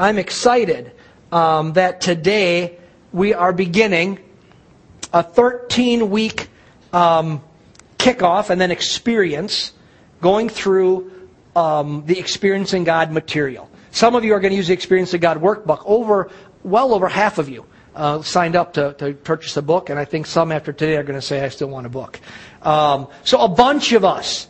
[0.00, 0.92] I'm excited
[1.32, 2.78] um, that today
[3.12, 4.20] we are beginning
[5.12, 6.48] a 13 week
[6.92, 7.42] um,
[7.98, 9.72] kickoff and then experience
[10.20, 11.10] going through
[11.56, 13.68] um, the Experiencing God material.
[13.90, 15.82] Some of you are going to use the Experiencing God workbook.
[15.84, 16.30] Over,
[16.62, 20.04] well over half of you uh, signed up to, to purchase a book, and I
[20.04, 22.20] think some after today are going to say, I still want a book.
[22.62, 24.46] Um, so a bunch of us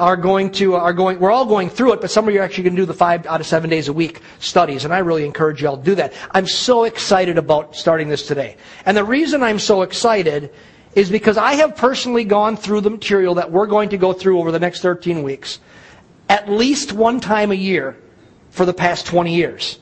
[0.00, 2.42] are going to are going we're all going through it but some of you are
[2.42, 4.98] actually going to do the five out of seven days a week studies and i
[4.98, 6.12] really encourage you all to do that.
[6.30, 8.56] I'm so excited about starting this today.
[8.86, 10.52] And the reason i'm so excited
[10.94, 14.40] is because i have personally gone through the material that we're going to go through
[14.40, 15.60] over the next 13 weeks
[16.28, 17.96] at least one time a year
[18.50, 19.78] for the past 20 years.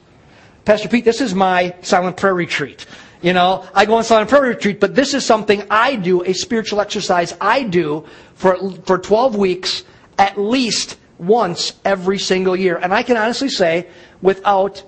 [0.64, 2.86] Pastor pete this is my silent prayer retreat
[3.20, 6.32] you know, I go on silent prayer retreat, but this is something I do, a
[6.32, 9.84] spiritual exercise I do for, for 12 weeks
[10.18, 12.76] at least once every single year.
[12.76, 13.88] And I can honestly say,
[14.20, 14.82] without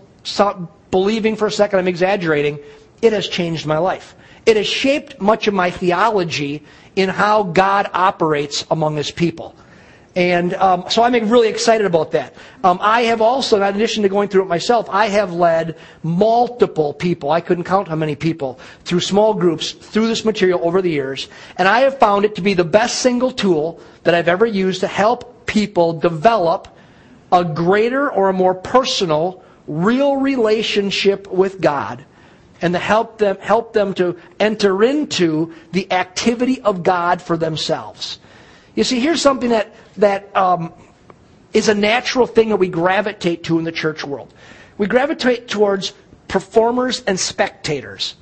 [0.91, 2.59] believing for a second I'm exaggerating,
[3.01, 4.15] it has changed my life.
[4.47, 6.65] It has shaped much of my theology
[6.97, 9.55] in how God operates among his people.
[10.17, 12.35] And um, so I'm really excited about that.
[12.65, 16.93] Um, I have also, in addition to going through it myself, I have led multiple
[16.93, 20.91] people, I couldn't count how many people, through small groups through this material over the
[20.91, 21.29] years.
[21.57, 24.81] And I have found it to be the best single tool that I've ever used
[24.81, 26.67] to help people develop
[27.31, 32.05] a greater or a more personal, real relationship with God
[32.61, 38.19] and to help them, help them to enter into the activity of God for themselves.
[38.75, 40.73] You see, here's something that, that um,
[41.53, 44.33] is a natural thing that we gravitate to in the church world.
[44.79, 45.93] We gravitate towards
[46.29, 48.15] performers and spectators.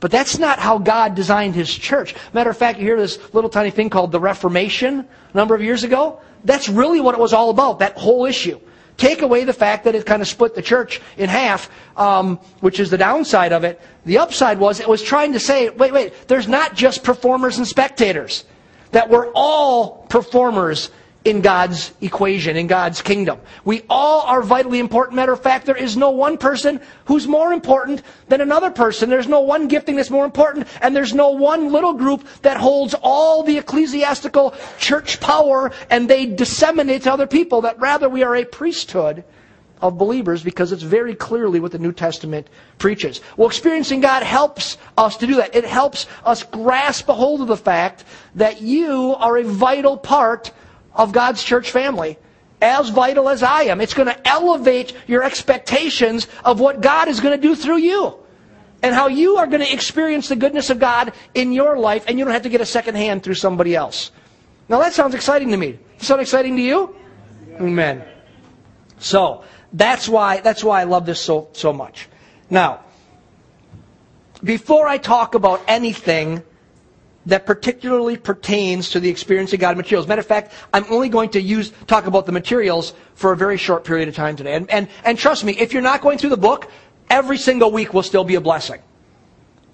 [0.00, 2.14] But that's not how God designed His church.
[2.32, 5.62] Matter of fact, you hear this little tiny thing called the Reformation a number of
[5.62, 6.20] years ago.
[6.44, 8.58] That's really what it was all about, that whole issue.
[8.96, 12.78] Take away the fact that it kind of split the church in half, um, which
[12.78, 13.80] is the downside of it.
[14.04, 17.66] The upside was it was trying to say, wait, wait, there's not just performers and
[17.66, 18.44] spectators.
[18.92, 20.90] That we're all performers
[21.24, 23.40] in God's equation, in God's kingdom.
[23.64, 25.16] We all are vitally important.
[25.16, 29.08] Matter of fact, there is no one person who's more important than another person.
[29.08, 32.94] There's no one gifting that's more important, and there's no one little group that holds
[33.02, 37.62] all the ecclesiastical church power and they disseminate to other people.
[37.62, 39.24] That rather we are a priesthood
[39.82, 42.48] of believers because it's very clearly what the New Testament
[42.78, 43.20] preaches.
[43.36, 45.54] Well, experiencing God helps us to do that.
[45.54, 48.04] It helps us grasp a hold of the fact
[48.36, 50.52] that you are a vital part
[50.94, 52.16] of God's church family
[52.62, 53.80] as vital as I am.
[53.80, 58.14] It's going to elevate your expectations of what God is going to do through you
[58.82, 62.18] and how you are going to experience the goodness of God in your life and
[62.18, 64.12] you don't have to get a second hand through somebody else.
[64.68, 65.78] Now that sounds exciting to me.
[65.98, 66.94] Does sound exciting to you?
[67.60, 68.04] Amen.
[68.98, 69.42] So,
[69.72, 72.08] that's why, that's why I love this so, so much.
[72.50, 72.80] Now,
[74.42, 76.42] before I talk about anything
[77.26, 80.08] that particularly pertains to the experience of God materials.
[80.08, 83.56] Matter of fact, I'm only going to use talk about the materials for a very
[83.56, 84.54] short period of time today.
[84.54, 86.68] And, and, and trust me, if you're not going through the book,
[87.08, 88.80] every single week will still be a blessing.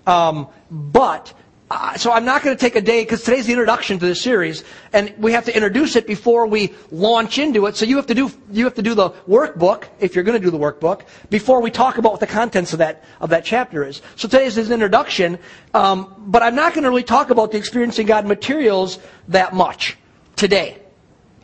[0.07, 1.33] Um, but
[1.71, 4.23] uh, so I'm not going to take a day because today's the introduction to this
[4.23, 4.65] series,
[4.95, 7.77] and we have to introduce it before we launch into it.
[7.77, 10.45] So you have to do you have to do the workbook if you're going to
[10.45, 13.85] do the workbook before we talk about what the contents of that of that chapter
[13.85, 14.01] is.
[14.17, 15.39] So today's is an introduction,
[15.75, 18.99] um, but I'm not going to really talk about the experiencing God materials
[19.29, 19.99] that much
[20.37, 20.79] today,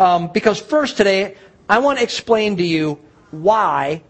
[0.00, 1.36] um, because first today
[1.68, 2.98] I want to explain to you
[3.30, 4.02] why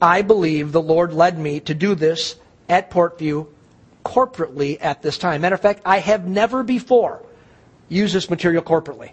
[0.00, 2.36] I believe the Lord led me to do this
[2.70, 3.48] at Portview
[4.04, 5.40] corporately at this time.
[5.42, 7.24] Matter of fact, I have never before
[7.88, 9.12] used this material corporately.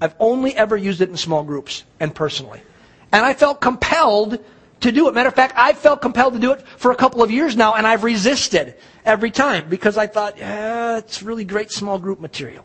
[0.00, 2.60] I've only ever used it in small groups and personally.
[3.12, 4.38] And I felt compelled
[4.80, 5.14] to do it.
[5.14, 7.74] Matter of fact, I've felt compelled to do it for a couple of years now,
[7.74, 12.64] and I've resisted every time because I thought, yeah, it's really great small group material.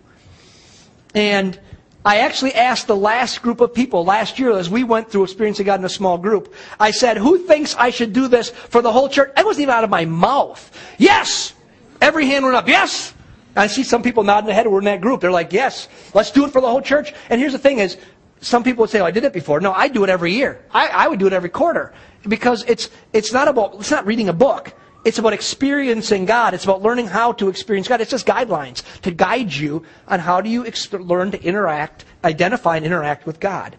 [1.14, 1.60] And
[2.04, 5.66] I actually asked the last group of people last year as we went through experiencing
[5.66, 6.54] God in a small group.
[6.80, 9.34] I said, who thinks I should do this for the whole church?
[9.38, 10.72] It wasn't even out of my mouth.
[10.98, 11.54] Yes!
[12.02, 12.68] Every hand went up.
[12.68, 13.14] Yes.
[13.56, 15.22] I see some people nodding their head who are in that group.
[15.22, 17.14] They're like, yes, let's do it for the whole church.
[17.30, 17.98] And here's the thing is,
[18.40, 19.60] some people would say, oh, I did it before.
[19.60, 20.64] No, I do it every year.
[20.72, 21.94] I, I would do it every quarter.
[22.28, 24.74] Because it's, it's not about, it's not reading a book.
[25.06, 26.54] It's about experiencing God.
[26.54, 28.02] It's about learning how to experience God.
[28.02, 32.78] It's just guidelines to guide you on how do you ex- learn to interact, identify
[32.78, 33.76] and interact with God.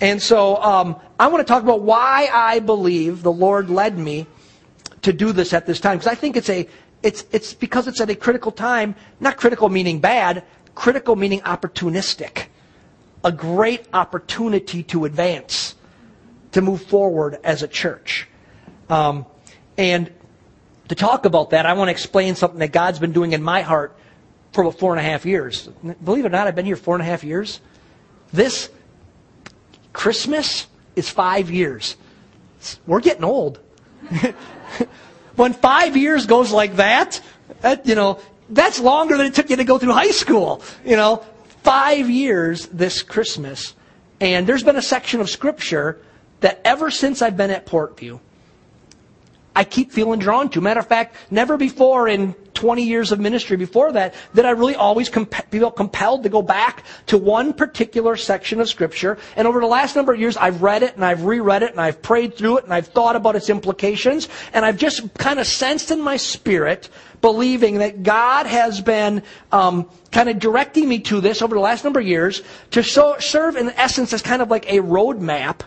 [0.00, 4.26] And so um, I want to talk about why I believe the Lord led me
[5.02, 5.96] to do this at this time.
[5.96, 6.68] Because I think it's a
[7.02, 10.44] it's, it's because it's at a critical time, not critical meaning bad,
[10.74, 12.46] critical meaning opportunistic.
[13.24, 15.74] A great opportunity to advance,
[16.52, 18.28] to move forward as a church.
[18.88, 19.26] Um,
[19.76, 20.12] and
[20.88, 23.62] to talk about that, I want to explain something that God's been doing in my
[23.62, 23.96] heart
[24.52, 25.68] for about four and a half years.
[26.04, 27.60] Believe it or not, I've been here four and a half years.
[28.32, 28.70] This
[29.92, 31.96] Christmas is five years.
[32.86, 33.60] We're getting old.
[35.36, 37.20] when five years goes like that,
[37.60, 40.62] that, you know, that's longer than it took you to go through high school.
[40.84, 41.24] You know,
[41.62, 43.74] five years this Christmas.
[44.20, 46.00] And there's been a section of Scripture
[46.40, 48.20] that ever since I've been at Portview,
[49.56, 50.60] I keep feeling drawn to.
[50.60, 54.74] Matter of fact, never before in 20 years of ministry before that did I really
[54.74, 59.16] always feel compelled to go back to one particular section of Scripture.
[59.34, 61.80] And over the last number of years, I've read it and I've reread it and
[61.80, 64.28] I've prayed through it and I've thought about its implications.
[64.52, 66.90] And I've just kind of sensed in my spirit,
[67.22, 71.82] believing that God has been um, kind of directing me to this over the last
[71.82, 72.42] number of years
[72.72, 75.60] to so, serve in essence as kind of like a roadmap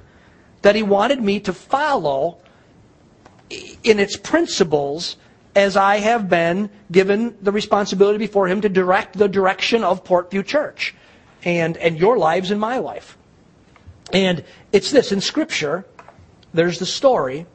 [0.61, 2.37] that He wanted me to follow
[3.49, 5.17] in its principles
[5.55, 10.45] as I have been given the responsibility before Him to direct the direction of Portview
[10.45, 10.93] Church
[11.43, 13.17] and, and your lives and my life.
[14.13, 15.85] And it's this in Scripture,
[16.53, 17.45] there's the story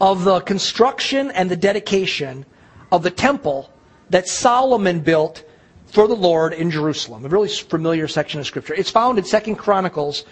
[0.00, 2.46] of the construction and the dedication
[2.90, 3.70] of the temple
[4.10, 5.44] that Solomon built
[5.86, 7.24] for the Lord in Jerusalem.
[7.24, 8.74] A really familiar section of Scripture.
[8.74, 10.24] It's found in Second Chronicles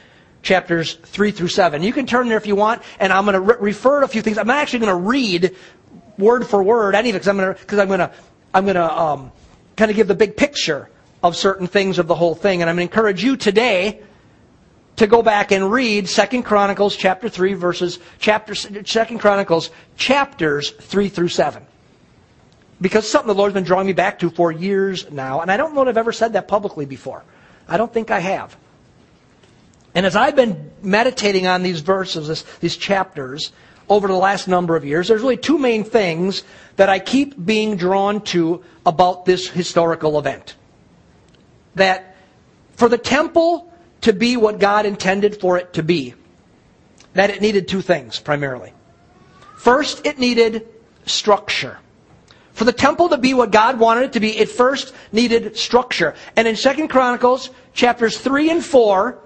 [0.46, 1.82] chapters 3 through 7.
[1.82, 4.08] You can turn there if you want, and I'm going to re- refer to a
[4.08, 4.38] few things.
[4.38, 5.54] I'm not actually going to read
[6.16, 7.28] word for word any of it because
[7.78, 8.12] I'm going to,
[8.54, 9.32] I'm going to, um,
[9.76, 10.88] kind of give the big picture
[11.22, 12.62] of certain things of the whole thing.
[12.62, 14.02] And I'm going to encourage you today
[14.96, 21.08] to go back and read Second Chronicles chapter 3 verses, chapter, Second Chronicles chapters 3
[21.08, 21.64] through 7.
[22.81, 25.75] Because something the Lord's been drawing me back to for years now, and I don't
[25.75, 27.25] know that I've ever said that publicly before.
[27.69, 28.56] I don't think I have.
[29.96, 33.50] And as I've been meditating on these verses, this, these chapters,
[33.88, 36.44] over the last number of years, there's really two main things
[36.76, 40.54] that I keep being drawn to about this historical event.
[41.76, 42.14] That
[42.72, 43.72] for the temple
[44.02, 46.14] to be what God intended for it to be,
[47.14, 48.75] that it needed two things primarily.
[49.56, 50.69] First, it needed
[51.06, 51.78] structure.
[52.52, 56.14] For the temple to be what God wanted it to be, it first needed structure.
[56.37, 59.22] And in 2 Chronicles chapters 3 and 4,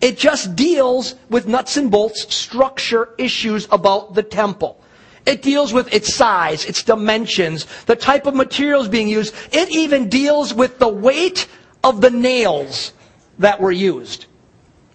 [0.00, 4.82] it just deals with nuts and bolts structure issues about the temple.
[5.26, 9.34] It deals with its size, its dimensions, the type of materials being used.
[9.52, 11.46] It even deals with the weight
[11.84, 12.92] of the nails
[13.38, 14.26] that were used.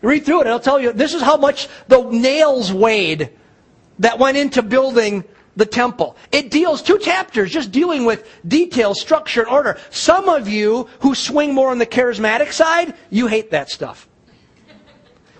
[0.01, 3.29] Read through it, it'll tell you this is how much the nails weighed
[3.99, 5.23] that went into building
[5.55, 6.17] the temple.
[6.31, 9.77] It deals two chapters just dealing with detail, structure, and order.
[9.89, 14.07] Some of you who swing more on the charismatic side, you hate that stuff.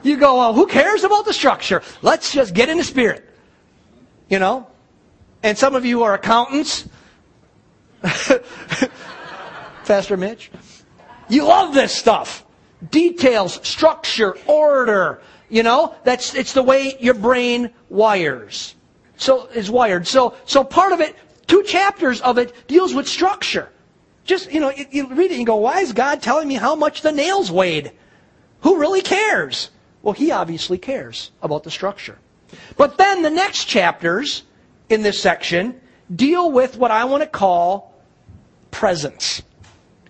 [0.05, 1.81] You go, well, who cares about the structure?
[2.03, 3.27] Let's just get in the spirit.
[4.29, 4.67] You know?
[5.41, 6.87] And some of you are accountants.
[9.85, 10.51] Pastor Mitch.
[11.27, 12.45] You love this stuff.
[12.91, 15.23] Details, structure, order.
[15.49, 18.75] You know, that's it's the way your brain wires.
[19.17, 20.05] So is wired.
[20.05, 21.15] So so part of it,
[21.47, 23.69] two chapters of it deals with structure.
[24.23, 26.75] Just you know, you, you read it and go, why is God telling me how
[26.75, 27.91] much the nails weighed?
[28.61, 29.71] Who really cares?
[30.05, 32.19] Well, he obviously cares about the structure.
[32.77, 34.43] But then the next chapters
[34.87, 35.81] in this section
[36.15, 37.91] deal with what I want to call
[38.69, 39.41] presence.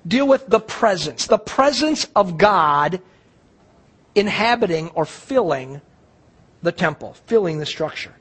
[0.05, 1.27] Deal with the presence.
[1.27, 2.99] The presence of God
[4.15, 5.79] inhabiting or filling
[6.61, 8.13] the temple, filling the structure.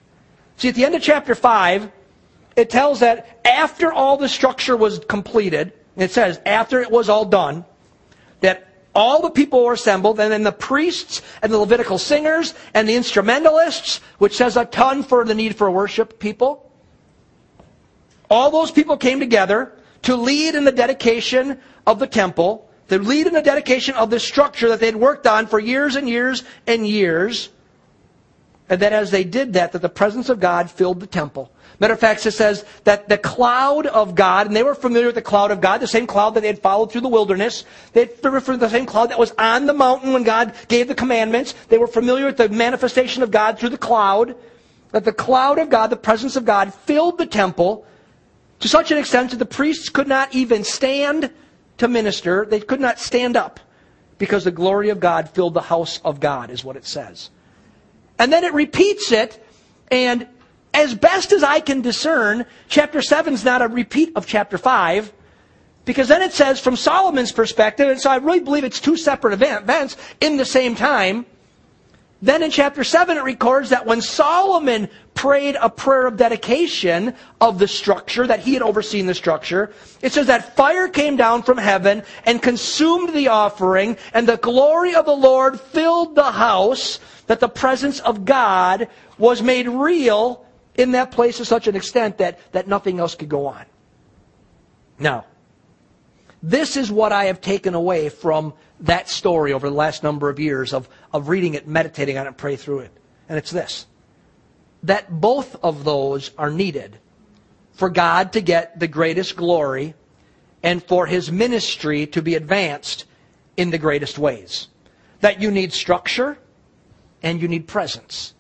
[0.59, 1.91] See, at the end of chapter 5,
[2.55, 7.25] it tells that after all the structure was completed, it says, after it was all
[7.25, 7.65] done,
[8.95, 12.95] all the people were assembled, and then the priests and the Levitical singers and the
[12.95, 16.71] instrumentalists, which says a ton for the need for worship people.
[18.31, 19.73] All those people came together
[20.03, 24.21] to lead in the dedication of the temple, to lead in the dedication of the
[24.21, 27.51] structure that they'd worked on for years and years and years.
[28.69, 31.51] And that as they did that, that the presence of God filled the temple.
[31.81, 35.17] Matter of fact, it says that the cloud of God, and they were familiar with
[35.17, 37.65] the cloud of God, the same cloud that they had followed through the wilderness.
[37.93, 40.95] They were familiar the same cloud that was on the mountain when God gave the
[40.95, 41.55] commandments.
[41.69, 44.37] They were familiar with the manifestation of God through the cloud.
[44.93, 47.85] That the cloud of God, the presence of God, filled the temple
[48.61, 51.33] to such an extent that the priests could not even stand
[51.79, 52.47] to minister.
[52.49, 53.59] They could not stand up
[54.19, 57.31] because the glory of God filled the house of God, is what it says.
[58.19, 59.45] And then it repeats it,
[59.91, 60.29] and
[60.75, 65.13] as best as I can discern, chapter 7 is not a repeat of chapter 5.
[65.85, 69.35] Because then it says, from Solomon's perspective, and so I really believe it's two separate
[69.35, 71.27] events in the same time.
[72.23, 77.59] Then in chapter 7, it records that when Solomon prayed a prayer of dedication of
[77.59, 81.59] the structure, that he had overseen the structure, it says that fire came down from
[81.59, 87.41] heaven and consumed the offering, and the glory of the Lord filled the house, that
[87.41, 88.89] the presence of God
[89.19, 90.44] was made real
[90.77, 93.65] in that place to such an extent that, that nothing else could go on.
[94.99, 95.27] Now,
[96.43, 100.39] this is what I have taken away from that story over the last number of
[100.39, 102.93] years of, of reading it, meditating on it, pray through it.
[103.29, 103.87] And it's this
[104.83, 106.99] that both of those are needed
[107.73, 109.95] for God to get the greatest glory
[110.63, 113.07] and for his ministry to be advanced
[113.57, 114.69] in the greatest ways.
[115.21, 116.37] That you need structure
[117.23, 118.35] and you need presence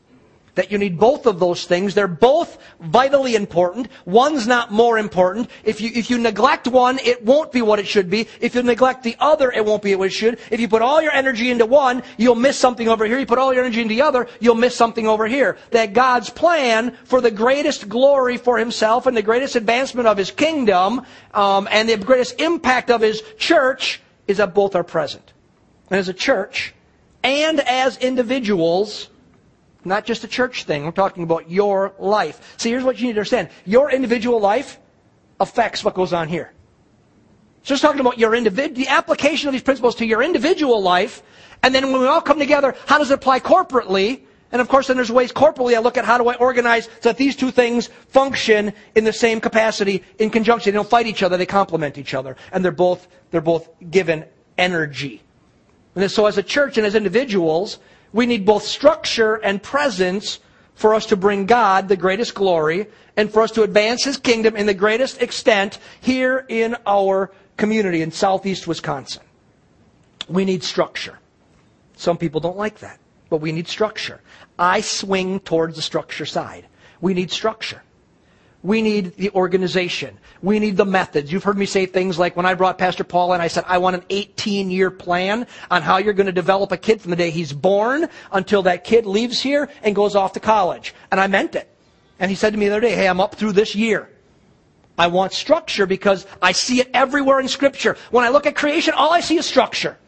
[0.54, 1.94] that you need both of those things.
[1.94, 3.88] They're both vitally important.
[4.04, 5.50] One's not more important.
[5.64, 8.28] If you, if you neglect one, it won't be what it should be.
[8.40, 10.38] If you neglect the other, it won't be what it should.
[10.50, 13.18] If you put all your energy into one, you'll miss something over here.
[13.18, 15.58] You put all your energy into the other, you'll miss something over here.
[15.70, 20.30] That God's plan for the greatest glory for himself and the greatest advancement of his
[20.30, 25.32] kingdom, um, and the greatest impact of his church is that both are present.
[25.90, 26.74] And as a church,
[27.22, 29.08] and as individuals,
[29.84, 30.84] not just a church thing.
[30.84, 32.54] We're talking about your life.
[32.58, 33.48] See, here's what you need to understand.
[33.64, 34.78] Your individual life
[35.40, 36.52] affects what goes on here.
[37.62, 41.22] So just talking about your individual, the application of these principles to your individual life,
[41.62, 44.20] and then when we all come together, how does it apply corporately?
[44.52, 47.08] And of course, then there's ways corporately I look at how do I organize so
[47.08, 50.72] that these two things function in the same capacity, in conjunction.
[50.72, 52.36] They don't fight each other, they complement each other.
[52.52, 54.26] And they're both, they're both given
[54.58, 55.22] energy.
[55.96, 57.78] And so as a church and as individuals,
[58.14, 60.38] we need both structure and presence
[60.76, 64.56] for us to bring God the greatest glory and for us to advance His kingdom
[64.56, 69.22] in the greatest extent here in our community in southeast Wisconsin.
[70.28, 71.18] We need structure.
[71.96, 72.98] Some people don't like that,
[73.30, 74.20] but we need structure.
[74.58, 76.66] I swing towards the structure side.
[77.00, 77.82] We need structure.
[78.64, 80.18] We need the organization.
[80.40, 81.30] We need the methods.
[81.30, 83.76] You've heard me say things like when I brought Pastor Paul in, I said, I
[83.76, 87.16] want an 18 year plan on how you're going to develop a kid from the
[87.16, 90.94] day he's born until that kid leaves here and goes off to college.
[91.10, 91.68] And I meant it.
[92.18, 94.08] And he said to me the other day, hey, I'm up through this year.
[94.96, 97.98] I want structure because I see it everywhere in Scripture.
[98.12, 99.98] When I look at creation, all I see is structure.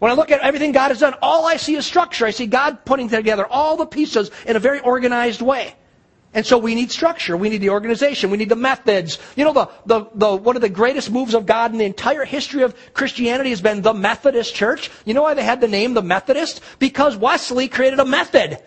[0.00, 2.26] When I look at everything God has done, all I see is structure.
[2.26, 5.76] I see God putting together all the pieces in a very organized way.
[6.34, 7.36] And so we need structure.
[7.36, 8.30] We need the organization.
[8.30, 9.18] We need the methods.
[9.36, 12.24] You know, the, the, the, one of the greatest moves of God in the entire
[12.24, 14.90] history of Christianity has been the Methodist Church.
[15.04, 16.60] You know why they had the name the Methodist?
[16.80, 18.58] Because Wesley created a method.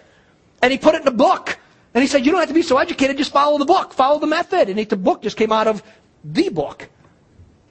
[0.62, 1.60] And he put it in a book.
[1.94, 3.92] And he said, you don't have to be so educated, just follow the book.
[3.92, 4.70] Follow the method.
[4.70, 5.84] And the book just came out of
[6.24, 6.90] the book.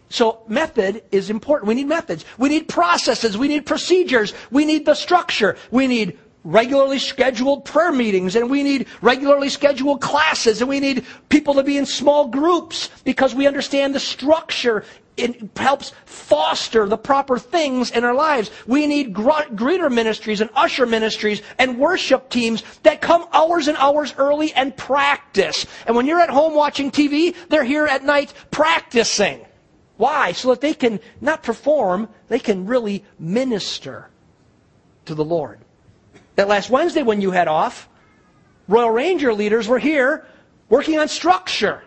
[0.09, 1.69] So method is important.
[1.69, 2.25] We need methods.
[2.39, 3.37] We need processes.
[3.37, 4.35] We need procedures.
[4.51, 5.57] We need the structure.
[5.71, 11.05] We need regularly scheduled prayer meetings and we need regularly scheduled classes and we need
[11.29, 14.85] people to be in small groups because we understand the structure
[15.17, 18.51] it helps foster the proper things in our lives.
[18.67, 24.13] We need greeter ministries and usher ministries and worship teams that come hours and hours
[24.19, 25.65] early and practice.
[25.87, 29.41] And when you're at home watching TV, they're here at night practicing.
[29.97, 30.33] Why?
[30.33, 34.11] So that they can not perform, they can really minister
[35.07, 35.61] to the Lord
[36.37, 37.89] that last Wednesday when you had off,
[38.69, 40.27] Royal Ranger leaders were here
[40.69, 41.83] working on structure.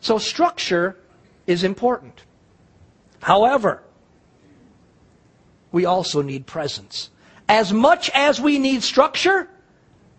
[0.00, 0.96] So structure
[1.46, 2.24] is important.
[3.20, 3.82] However,
[5.72, 7.10] we also need presence.
[7.48, 9.48] As much as we need structure,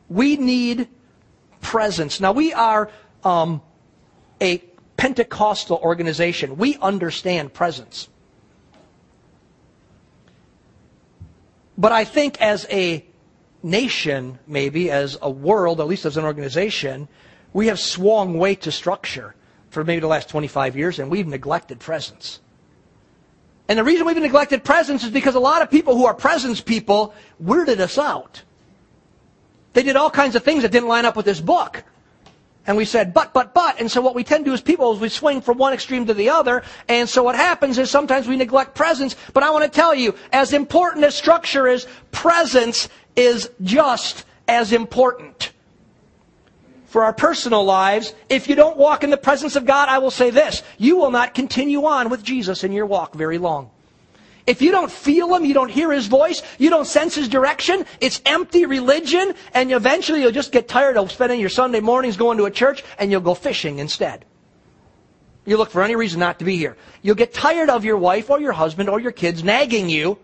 [0.10, 0.88] we need
[1.62, 2.20] presence.
[2.20, 2.90] Now, we are
[3.24, 3.62] um,
[4.42, 4.60] a
[4.98, 6.58] Pentecostal organization.
[6.58, 8.10] We understand presence.
[11.78, 13.06] But I think as a
[13.64, 17.08] nation, maybe, as a world, at least as an organization,
[17.54, 19.36] we have swung way to structure
[19.70, 22.40] for maybe the last 25 years, and we've neglected presence.
[23.68, 26.62] And the reason we've neglected presence is because a lot of people who are presence
[26.62, 28.44] people weirded us out.
[29.74, 31.84] They did all kinds of things that didn't line up with this book.
[32.66, 33.80] And we said, but, but, but.
[33.80, 36.06] And so what we tend to do as people is we swing from one extreme
[36.08, 36.64] to the other.
[36.90, 39.16] And so what happens is sometimes we neglect presence.
[39.34, 44.72] But I want to tell you, as important as structure is, presence is just as
[44.72, 45.52] important.
[46.86, 50.12] For our personal lives, if you don't walk in the presence of God, I will
[50.12, 53.72] say this, you will not continue on with Jesus in your walk very long.
[54.46, 57.86] If you don't feel Him, you don't hear His voice, you don't sense His direction,
[58.00, 62.38] it's empty religion, and eventually you'll just get tired of spending your Sunday mornings going
[62.38, 64.24] to a church, and you'll go fishing instead.
[65.46, 66.78] You look for any reason not to be here.
[67.02, 70.18] You'll get tired of your wife or your husband or your kids nagging you,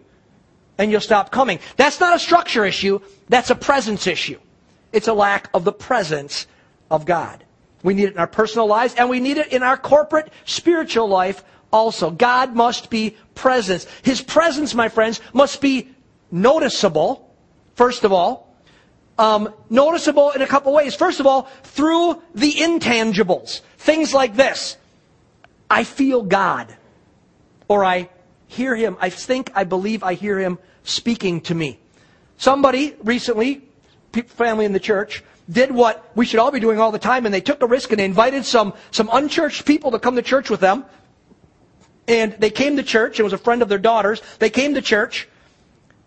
[0.78, 1.60] and you'll stop coming.
[1.78, 3.00] That's not a structure issue,
[3.30, 4.40] that's a presence issue.
[4.92, 6.48] It's a lack of the presence
[6.92, 7.44] of God.
[7.82, 11.08] We need it in our personal lives and we need it in our corporate spiritual
[11.08, 12.12] life also.
[12.12, 13.86] God must be present.
[14.04, 15.90] His presence, my friends, must be
[16.32, 17.36] noticeable,
[17.76, 18.56] first of all.
[19.18, 20.96] Um, noticeable in a couple ways.
[20.96, 23.62] First of all, through the intangibles.
[23.78, 24.78] Things like this.
[25.70, 26.76] I feel God.
[27.68, 28.10] Or I
[28.54, 28.98] hear Him.
[29.00, 31.80] I think, I believe I hear Him speaking to me.
[32.38, 33.68] Somebody recently,
[34.28, 37.34] family in the church, did what we should all be doing all the time, and
[37.34, 40.50] they took a risk and they invited some, some unchurched people to come to church
[40.50, 40.86] with them.
[42.08, 43.20] And they came to church.
[43.20, 44.22] It was a friend of their daughter's.
[44.40, 45.28] They came to church.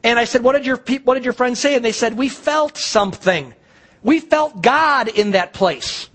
[0.02, 1.74] And I said, what did your, what did your friends say?
[1.74, 3.54] And they said, we felt something.
[4.02, 6.08] We felt God in that place.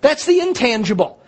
[0.00, 1.22] That's the intangible.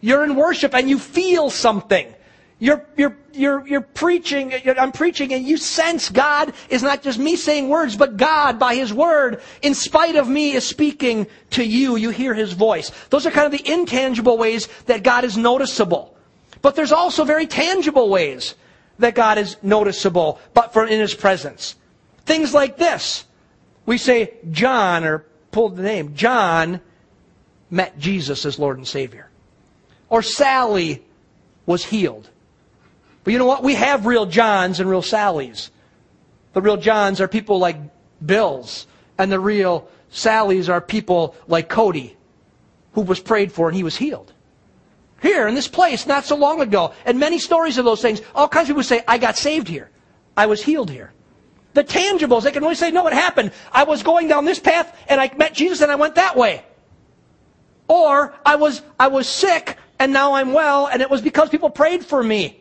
[0.00, 2.14] You're in worship and you feel something.
[2.62, 7.34] You're, you're, you're, you're preaching, I'm preaching, and you sense God is not just me
[7.34, 11.96] saying words, but God, by His Word, in spite of me, is speaking to you.
[11.96, 12.92] You hear His voice.
[13.08, 16.14] Those are kind of the intangible ways that God is noticeable.
[16.60, 18.54] But there's also very tangible ways
[18.98, 21.76] that God is noticeable, but for in His presence.
[22.26, 23.24] Things like this.
[23.86, 26.82] We say John, or pull the name, John
[27.70, 29.30] met Jesus as Lord and Savior.
[30.10, 31.02] Or Sally
[31.64, 32.28] was healed.
[33.30, 33.62] But you know what?
[33.62, 35.70] We have real Johns and real Sallys.
[36.52, 37.76] The real Johns are people like
[38.26, 42.16] Bills, and the real Sallys are people like Cody,
[42.94, 44.32] who was prayed for and he was healed.
[45.22, 48.48] Here in this place, not so long ago, and many stories of those things, all
[48.48, 49.90] kinds of people say, I got saved here.
[50.36, 51.12] I was healed here.
[51.74, 53.52] The tangibles, they can only say, no, it happened.
[53.70, 56.64] I was going down this path and I met Jesus and I went that way.
[57.86, 61.70] Or I was, I was sick and now I'm well and it was because people
[61.70, 62.59] prayed for me.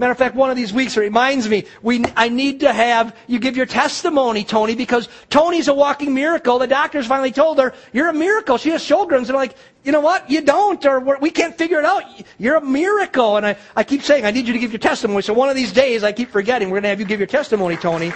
[0.00, 3.38] Matter of fact, one of these weeks reminds me, we, I need to have you
[3.38, 6.58] give your testimony, Tony, because Tony's a walking miracle.
[6.58, 8.56] The doctors finally told her, you're a miracle.
[8.56, 9.28] She has Sjogren's.
[9.28, 10.30] And I'm like, you know what?
[10.30, 12.02] You don't, or we can't figure it out.
[12.38, 13.36] You're a miracle.
[13.36, 15.20] And I, I keep saying, I need you to give your testimony.
[15.20, 17.26] So one of these days, I keep forgetting, we're going to have you give your
[17.26, 18.10] testimony, Tony,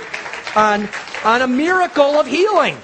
[0.57, 0.89] on,
[1.23, 2.79] on a miracle of healing.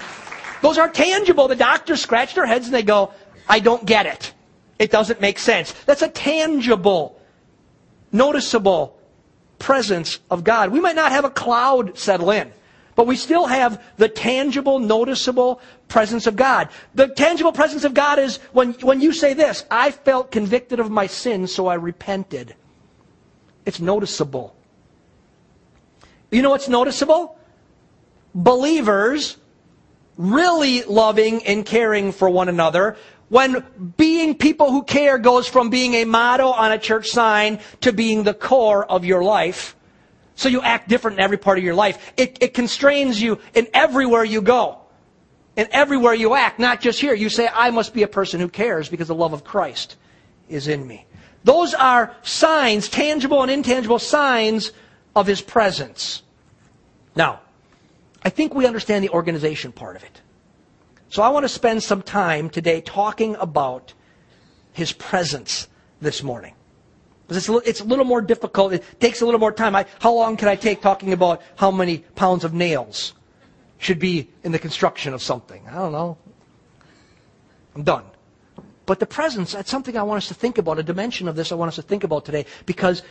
[0.61, 1.47] Those are tangible.
[1.47, 3.15] The doctors scratch their heads and they go,
[3.49, 4.31] I don't get it.
[4.77, 5.71] It doesn't make sense.
[5.85, 7.19] That's a tangible
[8.11, 8.97] noticeable
[9.59, 10.71] presence of God.
[10.71, 12.51] We might not have a cloud settle in,
[12.95, 16.69] but we still have the tangible, noticeable presence of God.
[16.95, 20.89] The tangible presence of God is when, when you say this, I felt convicted of
[20.89, 22.55] my sin, so I repented.
[23.65, 24.55] It's noticeable.
[26.31, 27.37] You know what's noticeable?
[28.33, 29.37] Believers
[30.17, 32.97] really loving and caring for one another
[33.31, 37.93] when being people who care goes from being a motto on a church sign to
[37.93, 39.73] being the core of your life.
[40.35, 42.11] So you act different in every part of your life.
[42.17, 44.79] It, it constrains you in everywhere you go.
[45.55, 47.13] And everywhere you act, not just here.
[47.13, 49.95] You say, I must be a person who cares because the love of Christ
[50.49, 51.05] is in me.
[51.45, 54.73] Those are signs, tangible and intangible signs
[55.15, 56.21] of His presence.
[57.15, 57.39] Now,
[58.23, 60.20] I think we understand the organization part of it.
[61.11, 63.93] So I want to spend some time today talking about
[64.71, 65.67] his presence
[65.99, 66.53] this morning.
[67.29, 68.71] It's a, it's a little more difficult.
[68.71, 69.75] It takes a little more time.
[69.75, 73.13] I, how long can I take talking about how many pounds of nails
[73.77, 75.61] should be in the construction of something?
[75.67, 76.17] I don't know.
[77.75, 78.05] I'm done.
[78.85, 81.51] But the presence, that's something I want us to think about, a dimension of this
[81.51, 83.03] I want us to think about today, because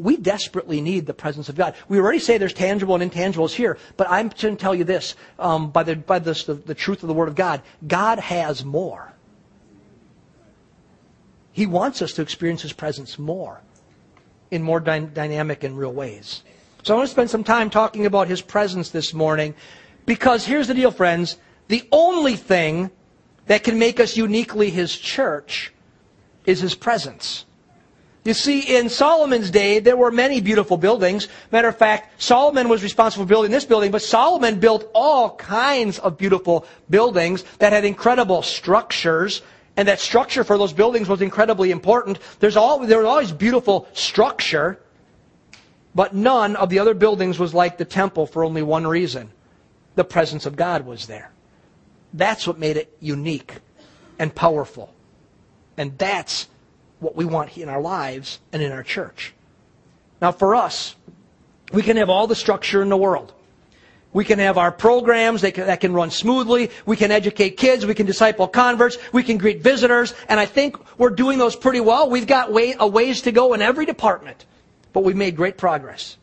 [0.00, 1.74] we desperately need the presence of God.
[1.88, 5.14] We already say there's tangible and intangibles here, but I'm going to tell you this
[5.38, 7.60] um, by, the, by this, the, the truth of the Word of God.
[7.86, 9.12] God has more.
[11.52, 13.60] He wants us to experience His presence more,
[14.50, 16.44] in more dy- dynamic and real ways.
[16.82, 19.54] So I want to spend some time talking about His presence this morning,
[20.06, 21.36] because here's the deal, friends.
[21.68, 22.90] The only thing
[23.46, 25.74] that can make us uniquely His church
[26.46, 27.44] is His presence.
[28.22, 31.28] You see, in Solomon's day, there were many beautiful buildings.
[31.50, 35.98] Matter of fact, Solomon was responsible for building this building, but Solomon built all kinds
[35.98, 39.40] of beautiful buildings that had incredible structures.
[39.76, 42.18] And that structure for those buildings was incredibly important.
[42.40, 44.78] There's all, there was always beautiful structure,
[45.94, 49.30] but none of the other buildings was like the temple for only one reason.
[49.94, 51.30] The presence of God was there.
[52.12, 53.54] That's what made it unique
[54.18, 54.92] and powerful.
[55.78, 56.48] And that's
[57.00, 59.34] what we want in our lives and in our church.
[60.20, 60.94] Now, for us,
[61.72, 63.32] we can have all the structure in the world.
[64.12, 66.70] We can have our programs that can, that can, run smoothly.
[66.84, 67.86] We can educate kids.
[67.86, 68.98] We can disciple converts.
[69.12, 70.14] We can greet visitors.
[70.28, 72.10] And I think we're doing those pretty well.
[72.10, 74.46] We've got way, a ways to go in every department,
[74.92, 76.16] but we've made great progress.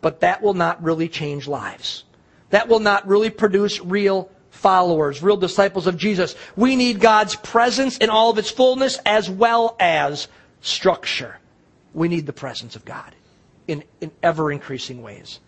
[0.00, 2.02] But that will not really change lives.
[2.50, 4.28] That will not really produce real
[4.62, 6.34] followers, real disciples of Jesus.
[6.56, 10.28] We need God's presence in all of its fullness as well as
[10.60, 11.38] structure.
[11.92, 13.14] We need the presence of God
[13.66, 15.40] in, in ever increasing ways.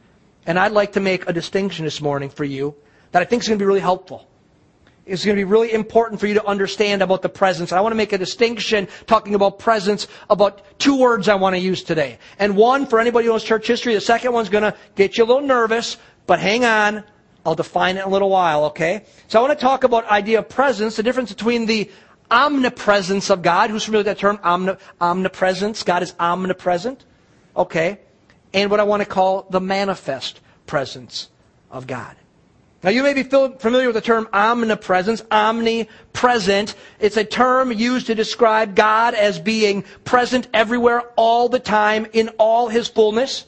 [0.46, 2.74] And I'd like to make a distinction this morning for you
[3.12, 4.28] that I think is going to be really helpful.
[5.06, 7.72] It's going to be really important for you to understand about the presence.
[7.72, 11.60] I want to make a distinction talking about presence about two words I want to
[11.60, 12.18] use today.
[12.38, 15.24] And one for anybody who knows church history, the second one's going to get you
[15.24, 17.04] a little nervous, but hang on.
[17.44, 19.04] I'll define it in a little while, okay?
[19.28, 21.90] So I want to talk about idea of presence, the difference between the
[22.30, 23.70] omnipresence of God.
[23.70, 24.38] Who's familiar with that term?
[24.42, 25.82] Omni- omnipresence.
[25.82, 27.04] God is omnipresent.
[27.56, 28.00] Okay.
[28.52, 31.28] And what I want to call the manifest presence
[31.70, 32.16] of God.
[32.82, 36.74] Now, you may be familiar with the term omnipresence, omnipresent.
[37.00, 42.28] It's a term used to describe God as being present everywhere, all the time, in
[42.38, 43.46] all his fullness.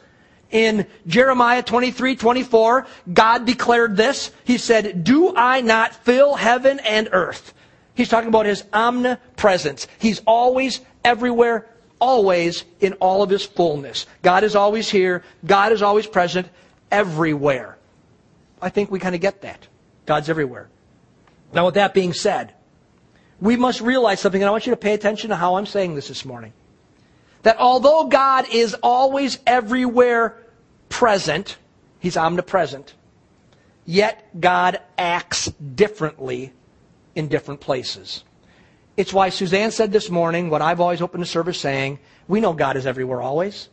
[0.50, 4.30] In Jeremiah 23, 24, God declared this.
[4.44, 7.52] He said, Do I not fill heaven and earth?
[7.94, 9.88] He's talking about his omnipresence.
[9.98, 11.66] He's always, everywhere,
[11.98, 14.06] always in all of his fullness.
[14.22, 15.24] God is always here.
[15.44, 16.48] God is always present
[16.90, 17.78] everywhere.
[18.60, 19.66] I think we kind of get that.
[20.04, 20.68] God's everywhere.
[21.52, 22.52] Now, with that being said,
[23.40, 25.94] we must realize something, and I want you to pay attention to how I'm saying
[25.94, 26.52] this this morning.
[27.46, 30.36] That although God is always everywhere
[30.88, 31.58] present,
[32.00, 32.92] He's omnipresent,
[33.84, 36.52] yet God acts differently
[37.14, 38.24] in different places.
[38.96, 42.52] It's why Suzanne said this morning what I've always opened the service saying we know
[42.52, 43.68] God is everywhere always,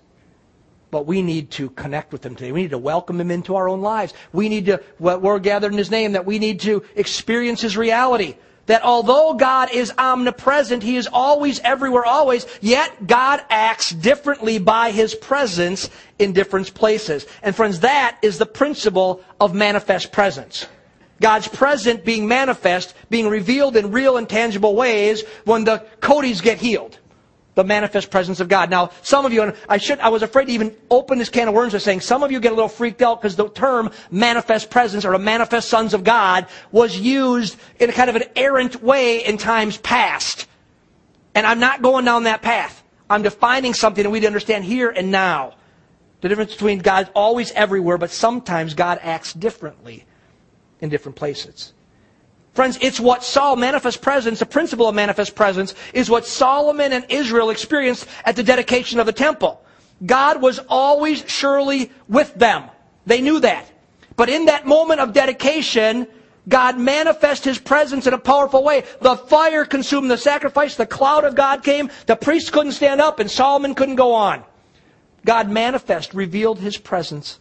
[0.91, 2.51] but we need to connect with Him today.
[2.51, 4.13] We need to welcome Him into our own lives.
[4.31, 8.35] We need to, we're gathered in His name, that we need to experience His reality.
[8.67, 14.91] That although God is omnipresent, He is always everywhere, always, yet God acts differently by
[14.91, 17.25] His presence in different places.
[17.41, 20.65] And friends, that is the principle of manifest presence.
[21.21, 26.57] God's present being manifest, being revealed in real and tangible ways when the Codys get
[26.57, 26.97] healed.
[27.55, 28.69] The manifest presence of God.
[28.69, 31.47] Now, some of you, and I should, I was afraid to even open this can
[31.47, 33.91] of worms by saying some of you get a little freaked out because the term
[34.09, 38.23] manifest presence or the manifest sons of God was used in a kind of an
[38.35, 40.47] errant way in times past.
[41.35, 42.83] And I'm not going down that path.
[43.09, 45.55] I'm defining something that we understand here and now.
[46.21, 50.05] The difference between God always everywhere, but sometimes God acts differently
[50.79, 51.72] in different places.
[52.53, 57.05] Friends, it's what Saul manifest presence, the principle of manifest presence, is what Solomon and
[57.09, 59.63] Israel experienced at the dedication of the temple.
[60.05, 62.69] God was always surely with them.
[63.07, 63.71] They knew that.
[64.15, 66.07] But in that moment of dedication,
[66.47, 68.83] God manifest His presence in a powerful way.
[69.01, 73.19] The fire consumed the sacrifice, the cloud of God came, the priests couldn't stand up,
[73.19, 74.43] and Solomon couldn't go on.
[75.25, 77.39] God manifest revealed His presence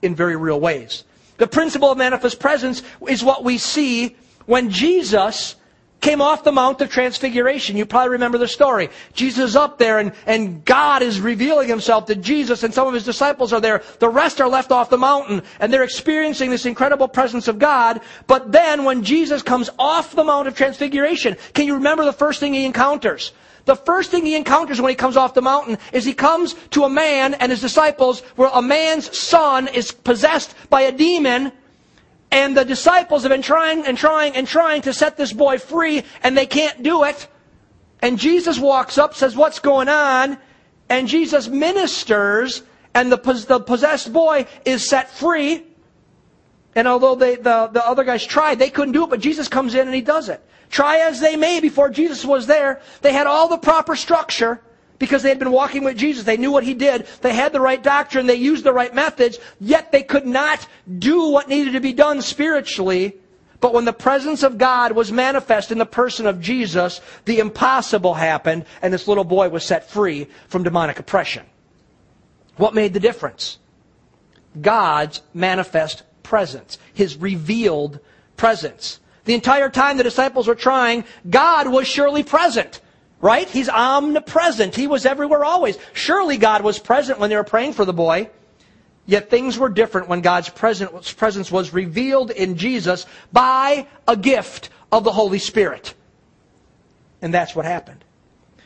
[0.00, 1.04] in very real ways.
[1.36, 4.16] The principle of manifest presence is what we see
[4.50, 5.54] when Jesus
[6.00, 7.76] came off the Mount of Transfiguration.
[7.76, 8.88] You probably remember the story.
[9.12, 12.94] Jesus is up there and, and God is revealing himself to Jesus and some of
[12.94, 13.84] his disciples are there.
[14.00, 18.00] The rest are left off the mountain and they're experiencing this incredible presence of God.
[18.26, 22.40] But then when Jesus comes off the Mount of Transfiguration, can you remember the first
[22.40, 23.32] thing he encounters?
[23.66, 26.84] The first thing he encounters when he comes off the mountain is he comes to
[26.84, 31.52] a man and his disciples where a man's son is possessed by a demon
[32.30, 36.04] and the disciples have been trying and trying and trying to set this boy free
[36.22, 37.28] and they can't do it.
[38.02, 40.38] And Jesus walks up, says, what's going on?
[40.88, 42.62] And Jesus ministers
[42.94, 43.16] and the,
[43.48, 45.64] the possessed boy is set free.
[46.74, 49.74] And although they, the, the other guys tried, they couldn't do it, but Jesus comes
[49.74, 50.40] in and he does it.
[50.70, 54.62] Try as they may before Jesus was there, they had all the proper structure
[55.00, 56.22] because they had been walking with Jesus.
[56.22, 57.08] They knew what he did.
[57.22, 58.26] They had the right doctrine.
[58.26, 59.38] They used the right methods.
[59.58, 60.64] Yet they could not
[60.98, 63.16] do what needed to be done spiritually.
[63.60, 68.14] But when the presence of God was manifest in the person of Jesus, the impossible
[68.14, 71.44] happened and this little boy was set free from demonic oppression.
[72.56, 73.58] What made the difference?
[74.60, 76.76] God's manifest presence.
[76.92, 78.00] His revealed
[78.36, 79.00] presence.
[79.24, 82.82] The entire time the disciples were trying, God was surely present.
[83.20, 83.48] Right?
[83.48, 84.74] He's omnipresent.
[84.74, 85.76] He was everywhere always.
[85.92, 88.30] Surely God was present when they were praying for the boy.
[89.06, 95.04] Yet things were different when God's presence was revealed in Jesus by a gift of
[95.04, 95.94] the Holy Spirit.
[97.20, 98.04] And that's what happened.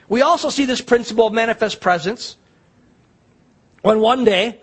[0.08, 2.36] We also see this principle of manifest presence
[3.82, 4.60] when one day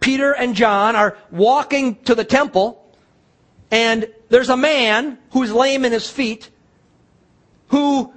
[0.00, 2.84] Peter and John are walking to the temple
[3.70, 6.48] and there's a man who's lame in his feet
[7.68, 8.12] who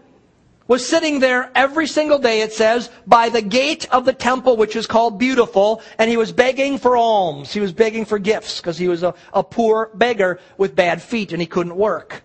[0.67, 4.75] was sitting there every single day, it says, by the gate of the temple, which
[4.75, 7.51] is called Beautiful, and he was begging for alms.
[7.51, 11.31] He was begging for gifts because he was a, a poor beggar with bad feet
[11.33, 12.23] and he couldn't work.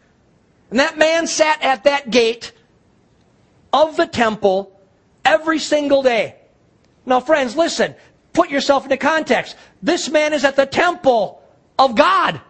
[0.70, 2.52] And that man sat at that gate
[3.72, 4.78] of the temple
[5.24, 6.36] every single day.
[7.04, 7.94] Now, friends, listen.
[8.32, 9.56] Put yourself into context.
[9.82, 11.42] This man is at the temple
[11.78, 12.40] of God.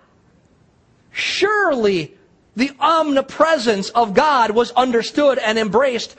[1.12, 2.16] Surely
[2.56, 6.16] the omnipresence of God was understood and embraced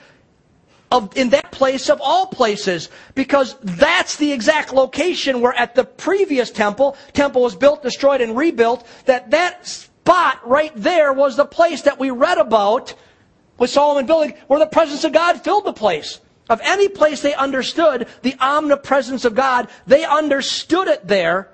[0.90, 5.84] of, in that place of all places because that's the exact location where at the
[5.84, 11.44] previous temple temple was built destroyed and rebuilt that that spot right there was the
[11.44, 12.94] place that we read about
[13.58, 16.20] with Solomon building where the presence of God filled the place.
[16.48, 21.50] Of any place they understood the omnipresence of God they understood it there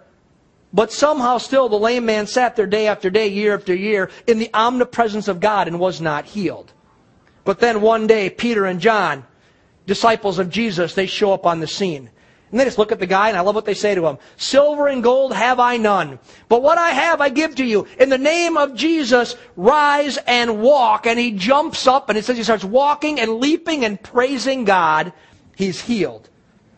[0.75, 4.41] but somehow still the lame man sat there day after day, year after year, in
[4.41, 6.73] the omnipresence of God and was not healed.
[7.45, 9.25] But then one day, Peter and John,
[9.87, 12.11] disciples of Jesus, they show up on the scene.
[12.51, 14.19] And they just look at the guy, and I love what they say to him.
[14.37, 16.19] Silver and gold have I none.
[16.49, 17.87] But what I have I give to you.
[17.99, 21.07] In the name of Jesus, rise and walk.
[21.07, 25.13] And he jumps up, and it says he starts walking and leaping and praising God.
[25.57, 26.29] He's healed.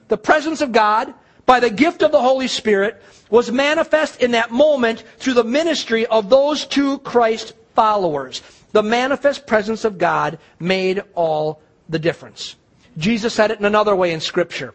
[0.08, 1.14] The presence of God,
[1.46, 6.06] by the gift of the Holy Spirit, was manifest in that moment through the ministry
[6.06, 8.42] of those two Christ followers.
[8.72, 12.56] The manifest presence of God made all the difference.
[12.98, 14.74] Jesus said it in another way in Scripture.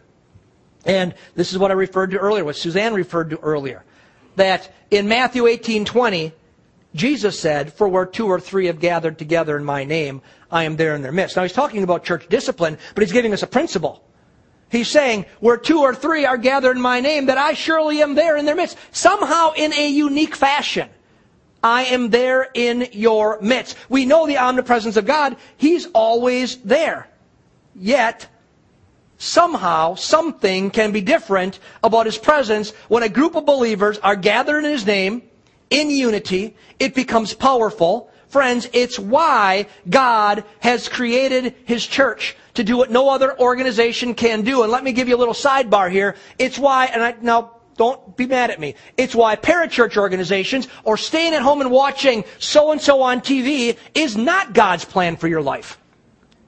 [0.84, 3.84] And this is what I referred to earlier, what Suzanne referred to earlier.
[4.36, 6.32] That in Matthew 18 20,
[6.94, 10.76] Jesus said, For where two or three have gathered together in my name, I am
[10.76, 11.36] there in their midst.
[11.36, 14.02] Now he's talking about church discipline, but he's giving us a principle.
[14.72, 18.14] He's saying, where two or three are gathered in my name, that I surely am
[18.14, 18.78] there in their midst.
[18.90, 20.88] Somehow in a unique fashion.
[21.62, 23.76] I am there in your midst.
[23.90, 25.36] We know the omnipresence of God.
[25.58, 27.06] He's always there.
[27.74, 28.26] Yet,
[29.18, 34.64] somehow, something can be different about His presence when a group of believers are gathered
[34.64, 35.20] in His name,
[35.68, 36.56] in unity.
[36.80, 38.10] It becomes powerful.
[38.28, 44.42] Friends, it's why God has created His church to do what no other organization can
[44.42, 44.62] do.
[44.62, 46.16] And let me give you a little sidebar here.
[46.38, 48.74] It's why, and I, now, don't be mad at me.
[48.96, 53.78] It's why parachurch organizations or staying at home and watching so and so on TV
[53.94, 55.78] is not God's plan for your life.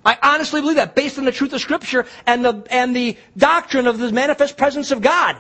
[0.04, 3.86] I honestly believe that based on the truth of scripture and the, and the doctrine
[3.86, 5.36] of the manifest presence of God.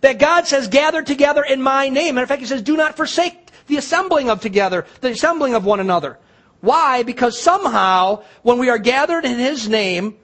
[0.00, 2.16] That God says, gather together in my name.
[2.16, 5.64] And in fact, he says, do not forsake the assembling of together, the assembling of
[5.64, 6.18] one another.
[6.60, 7.02] Why?
[7.02, 10.16] Because somehow, when we are gathered in His name,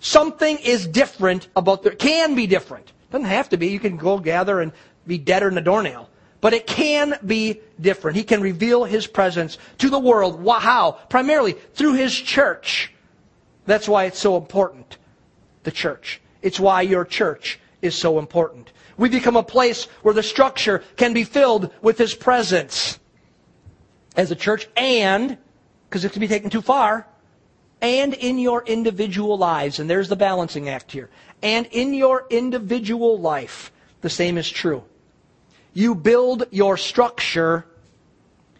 [0.00, 2.92] something is different about the, can be different.
[3.10, 3.68] Doesn't have to be.
[3.68, 4.72] You can go gather and
[5.06, 6.10] be deader than a doornail.
[6.40, 8.16] But it can be different.
[8.16, 10.46] He can reveal His presence to the world.
[10.46, 10.92] How?
[11.08, 12.92] Primarily through His church.
[13.66, 14.98] That's why it's so important.
[15.64, 16.20] The church.
[16.42, 18.72] It's why your church is so important.
[18.96, 22.98] We become a place where the structure can be filled with His presence
[24.16, 25.38] as a church and
[25.88, 27.06] because it can be taken too far,
[27.80, 29.78] and in your individual lives.
[29.78, 31.10] And there's the balancing act here.
[31.42, 34.84] And in your individual life, the same is true.
[35.72, 37.66] You build your structure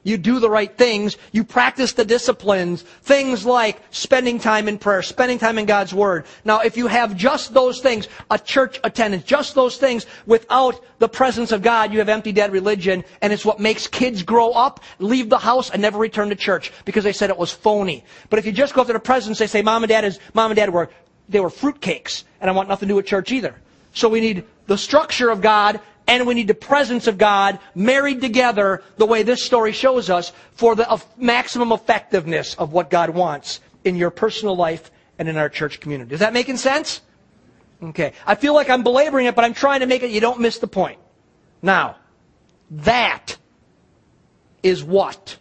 [0.09, 1.17] you do the right things.
[1.33, 2.83] You practice the disciplines.
[2.83, 6.25] Things like spending time in prayer, spending time in God's Word.
[6.45, 11.09] Now, if you have just those things, a church attendance, just those things without the
[11.09, 14.81] presence of God, you have empty, dead religion, and it's what makes kids grow up,
[14.99, 18.05] leave the house, and never return to church because they said it was phony.
[18.31, 20.19] But if you just go up to the presence, they say, Mom and Dad is,
[20.35, 20.91] Mom and Dad were,
[21.29, 23.55] they were fruitcakes, and I want nothing to do with church either.
[23.93, 28.21] So we need the structure of God and we need the presence of God married
[28.21, 33.61] together the way this story shows us for the maximum effectiveness of what God wants
[33.85, 36.15] in your personal life and in our church community.
[36.15, 37.03] Is that making sense?
[37.83, 38.15] Okay.
[38.27, 40.59] I feel like I'm belaboring it, but I'm trying to make it you don't miss
[40.59, 40.99] the point.
[41.61, 41.97] Now,
[42.71, 43.37] that
[44.63, 45.37] is what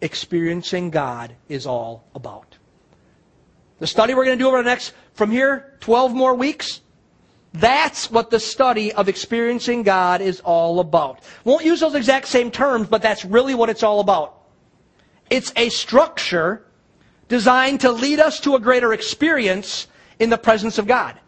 [0.00, 2.56] experiencing God is all about.
[3.80, 6.81] The study we're going to do over the next, from here, 12 more weeks,
[7.54, 11.20] that's what the study of experiencing God is all about.
[11.44, 14.38] Won't use those exact same terms, but that's really what it's all about.
[15.28, 16.64] It's a structure
[17.28, 19.86] designed to lead us to a greater experience
[20.18, 21.18] in the presence of God.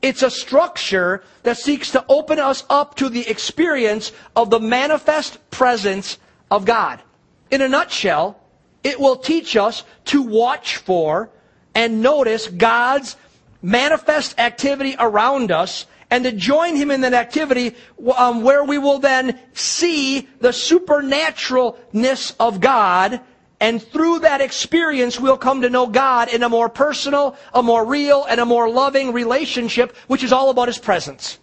[0.00, 5.38] It's a structure that seeks to open us up to the experience of the manifest
[5.50, 6.18] presence
[6.50, 7.02] of God.
[7.50, 8.40] In a nutshell,
[8.84, 11.30] it will teach us to watch for
[11.74, 13.16] and notice God's
[13.62, 17.74] manifest activity around us and to join him in that activity
[18.16, 23.20] um, where we will then see the supernaturalness of God
[23.60, 27.84] And through that experience, we'll come to know God in a more personal, a more
[27.84, 31.38] real, and a more loving relationship, which is all about His presence.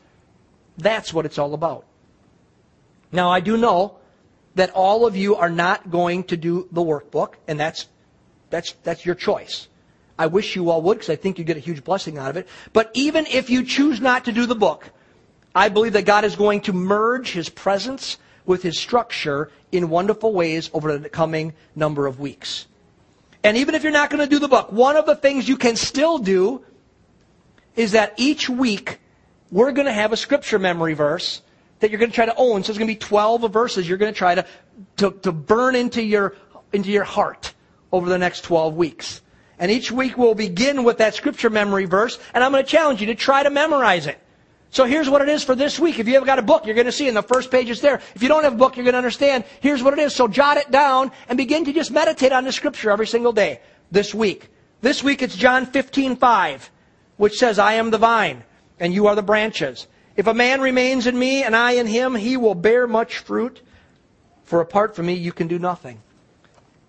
[0.78, 1.86] That's what it's all about.
[3.12, 3.98] Now, I do know
[4.56, 7.88] that all of you are not going to do the workbook, and that's,
[8.50, 9.68] that's, that's your choice.
[10.18, 12.38] I wish you all would because I think you get a huge blessing out of
[12.38, 12.48] it.
[12.74, 14.90] But even if you choose not to do the book,
[15.54, 20.34] I believe that God is going to merge His presence with His structure in wonderful
[20.34, 22.68] ways over the coming number of weeks.
[23.44, 25.58] And even if you're not going to do the book, one of the things you
[25.58, 26.64] can still do
[27.76, 29.00] is that each week
[29.52, 31.42] we're going to have a scripture memory verse
[31.80, 32.64] that you're going to try to own.
[32.64, 34.46] So it's going to be 12 verses you're going to try to,
[34.98, 36.36] to, to burn into your,
[36.74, 37.54] into your heart
[37.92, 39.22] over the next 12 weeks.
[39.60, 43.00] And each week we'll begin with that scripture memory verse, and I'm going to challenge
[43.02, 44.20] you to try to memorize it.
[44.70, 46.00] So here's what it is for this week.
[46.00, 47.80] If you have got a book, you're going to see in the first page it's
[47.80, 48.02] there.
[48.14, 49.46] If you don't have a book, you're going to understand.
[49.62, 50.14] Here's what it is.
[50.14, 53.62] So jot it down and begin to just meditate on the scripture every single day
[53.90, 54.50] this week.
[54.82, 56.70] This week it's John 15:5,
[57.16, 58.44] which says, "I am the vine,
[58.78, 59.88] and you are the branches.
[60.18, 63.62] If a man remains in me and I in him, he will bear much fruit.
[64.44, 66.02] For apart from me, you can do nothing."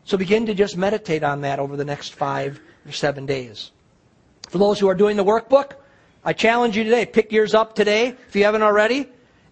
[0.07, 3.73] So begin to just meditate on that over the next five or seven days.
[4.49, 5.73] For those who are doing the workbook,
[6.25, 9.09] I challenge you today, pick yours up today if you haven't already,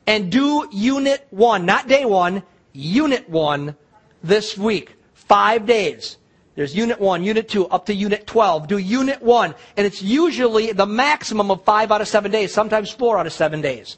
[0.07, 3.75] and do unit one, not day one, unit one
[4.23, 4.95] this week.
[5.15, 6.19] Five days.
[6.55, 8.69] There's unit one, unit two, up to unit 12.
[8.69, 9.57] Do unit one.
[9.77, 13.33] And it's usually the maximum of five out of seven days, sometimes four out of
[13.33, 13.97] seven days.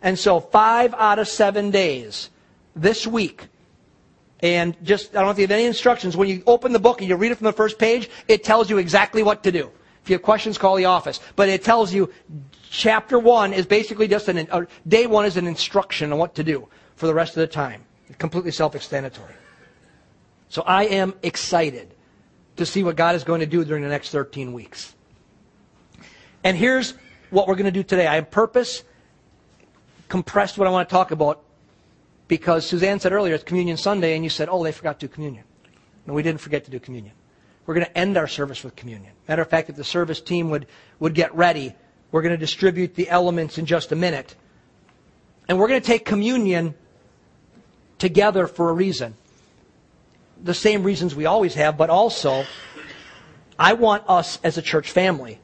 [0.00, 2.30] And so five out of seven days
[2.74, 3.48] this week
[4.40, 6.16] and just, I don't know if you have any instructions.
[6.16, 8.70] When you open the book and you read it from the first page, it tells
[8.70, 9.70] you exactly what to do.
[10.02, 11.20] If you have questions, call the office.
[11.36, 12.12] But it tells you
[12.70, 16.44] chapter one is basically just an, uh, day one is an instruction on what to
[16.44, 17.84] do for the rest of the time.
[18.18, 19.34] Completely self-explanatory.
[20.48, 21.94] So I am excited
[22.56, 24.94] to see what God is going to do during the next 13 weeks.
[26.44, 26.94] And here's
[27.30, 28.06] what we're going to do today.
[28.06, 28.84] I have purpose
[30.08, 31.42] compressed what I want to talk about
[32.28, 35.12] because Suzanne said earlier it's Communion Sunday, and you said, oh, they forgot to do
[35.12, 35.44] communion.
[36.06, 37.14] No, we didn't forget to do communion.
[37.66, 39.12] We're going to end our service with communion.
[39.26, 40.66] Matter of fact, if the service team would,
[41.00, 41.74] would get ready,
[42.12, 44.34] we're going to distribute the elements in just a minute.
[45.48, 46.74] And we're going to take communion
[47.98, 49.14] together for a reason.
[50.42, 52.44] The same reasons we always have, but also,
[53.58, 55.40] I want us as a church family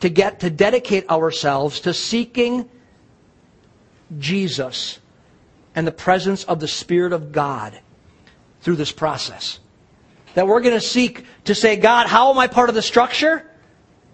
[0.00, 2.68] to get to dedicate ourselves to seeking
[4.18, 4.98] Jesus
[5.76, 7.78] and the presence of the Spirit of God
[8.62, 9.60] through this process.
[10.34, 13.48] That we're going to seek to say, God, how am I part of the structure?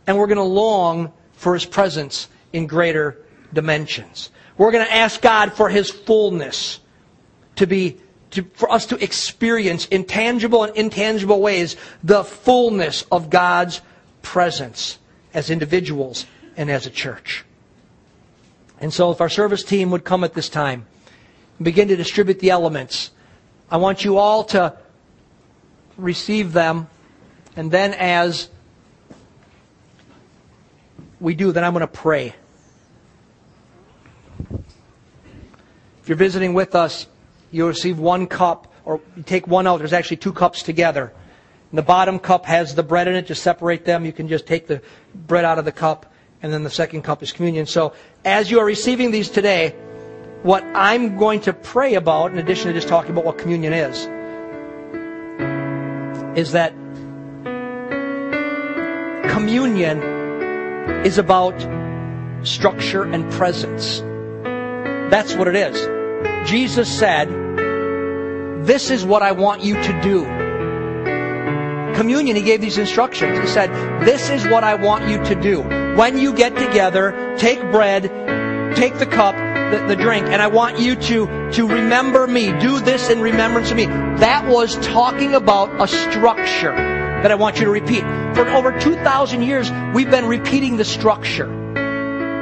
[0.07, 3.16] And we're going to long for His presence in greater
[3.53, 4.31] dimensions.
[4.59, 6.81] We're going to ask God for His fullness
[7.57, 7.98] to be,
[8.33, 13.81] to, for us to experience in tangible and intangible ways the fullness of God's
[14.20, 14.98] presence
[15.33, 17.44] as individuals and as a church.
[18.81, 20.87] And so if our service team would come at this time,
[21.64, 23.11] begin to distribute the elements.
[23.70, 24.77] I want you all to
[25.96, 26.88] receive them,
[27.57, 28.48] and then as
[31.20, 32.35] we do, then I'm going to pray.
[36.03, 37.07] If you're visiting with us,
[37.53, 39.79] you'll receive one cup, or you take one out.
[39.79, 41.12] There's actually two cups together.
[41.70, 43.27] And the bottom cup has the bread in it.
[43.27, 44.05] Just separate them.
[44.05, 44.83] You can just take the
[45.14, 47.66] bread out of the cup, and then the second cup is communion.
[47.66, 47.92] So
[48.25, 49.77] as you are receiving these today,
[50.42, 54.09] what I'm going to pray about, in addition to just talking about what communion is,
[56.37, 56.72] is that
[59.31, 60.02] communion
[61.05, 61.55] is about
[62.42, 64.00] structure and presence.
[65.11, 66.48] That's what it is.
[66.48, 67.28] Jesus said,
[68.66, 70.24] This is what I want you to do.
[71.94, 73.38] Communion, he gave these instructions.
[73.38, 73.70] He said,
[74.05, 75.61] This is what I want you to do.
[75.96, 78.05] When you get together, take bread,
[78.74, 79.37] take the cup,
[79.72, 82.52] the, the drink, and I want you to, to remember me.
[82.61, 83.87] Do this in remembrance of me.
[83.87, 88.02] That was talking about a structure that I want you to repeat.
[88.35, 91.48] For over 2,000 years, we've been repeating the structure.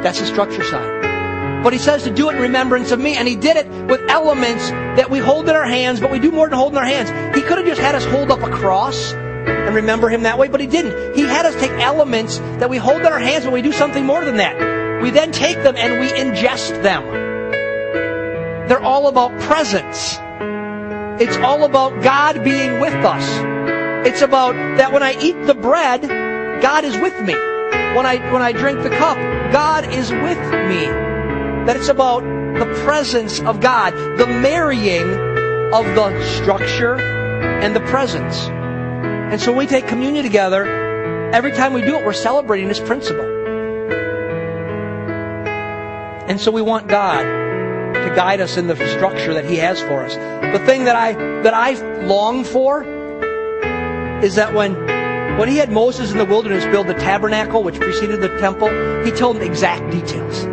[0.02, 1.62] That's the structure side.
[1.62, 4.00] But he says to do it in remembrance of me, and he did it with
[4.08, 6.84] elements that we hold in our hands, but we do more than hold in our
[6.84, 7.10] hands.
[7.36, 10.48] He could have just had us hold up a cross and remember him that way,
[10.48, 11.14] but he didn't.
[11.14, 14.04] He had us take elements that we hold in our hands, but we do something
[14.04, 14.69] more than that.
[15.02, 17.04] We then take them and we ingest them.
[18.68, 20.18] They're all about presence.
[21.20, 24.06] It's all about God being with us.
[24.06, 26.02] It's about that when I eat the bread,
[26.62, 27.34] God is with me.
[27.34, 29.18] When I, when I drink the cup,
[29.52, 30.38] God is with
[30.68, 30.86] me.
[31.66, 35.10] That it's about the presence of God, the marrying
[35.72, 38.46] of the structure and the presence.
[38.46, 40.64] And so when we take communion together,
[41.32, 43.39] every time we do it, we're celebrating this principle.
[46.30, 50.04] And so we want God to guide us in the structure that He has for
[50.04, 50.14] us.
[50.14, 51.72] The thing that I that I
[52.04, 52.84] long for
[54.22, 54.76] is that when
[55.38, 58.68] when He had Moses in the wilderness build the tabernacle, which preceded the temple,
[59.04, 60.44] He told him exact details.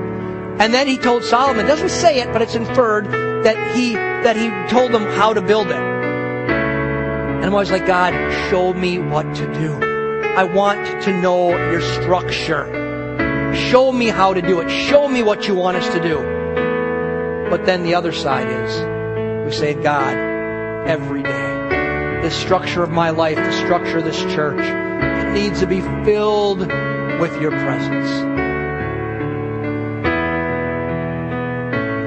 [0.59, 3.05] And then He told Solomon, doesn't say it, but it's inferred
[3.43, 5.77] that He that He told them how to build it.
[5.77, 8.13] And I'm always like, God,
[8.49, 9.79] show me what to do.
[10.23, 12.86] I want to know your structure.
[13.57, 14.69] Show me how to do it.
[14.69, 16.17] Show me what you want us to do.
[17.49, 18.79] But then the other side is
[19.45, 20.15] we say, God,
[20.87, 25.67] every day, the structure of my life, the structure of this church, it needs to
[25.67, 26.59] be filled
[27.19, 28.09] with your presence.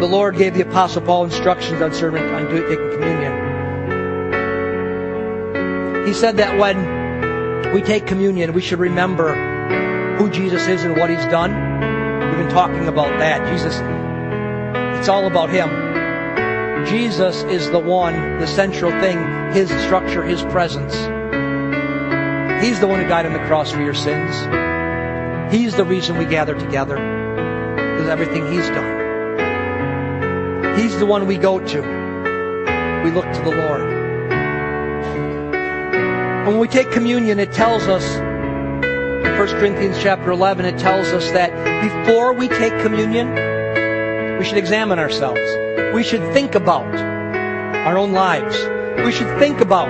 [0.01, 3.33] The Lord gave the Apostle Paul instructions on serving, on taking communion.
[6.07, 9.50] He said that when we take communion, we should remember
[10.21, 11.51] who Jesus is and what he's done.
[12.29, 13.49] We've been talking about that.
[13.51, 13.75] Jesus,
[14.99, 15.71] it's all about him.
[16.85, 19.19] Jesus is the one, the central thing,
[19.55, 20.93] his structure, his presence.
[22.63, 24.37] He's the one who died on the cross for your sins.
[25.51, 28.99] He's the reason we gather together because everything he's done.
[30.79, 31.81] He's the one we go to.
[33.05, 33.81] We look to the Lord.
[36.41, 38.30] And When we take communion, it tells us
[39.39, 41.51] 1 Corinthians chapter 11, it tells us that
[41.83, 43.29] before we take communion,
[44.39, 45.41] we should examine ourselves.
[45.95, 48.57] We should think about our own lives.
[49.05, 49.89] We should think about,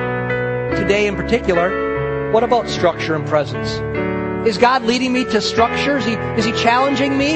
[0.76, 3.70] today in particular, what about structure and presence?
[4.48, 5.98] Is God leading me to structure?
[5.98, 7.34] Is He, is he challenging me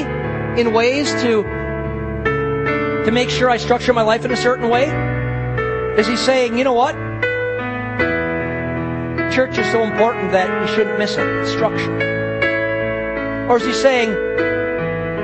[0.59, 1.43] in ways to,
[3.03, 4.85] to make sure I structure my life in a certain way?
[5.99, 6.95] Is He saying, you know what?
[9.35, 11.91] Church is so important that you shouldn't miss it, structure?
[13.49, 14.13] Or is he saying,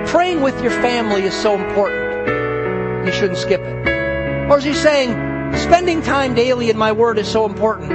[0.07, 3.87] praying with your family is so important, you shouldn't skip it?
[4.51, 5.11] Or is he saying,
[5.55, 7.89] spending time daily in my word is so important,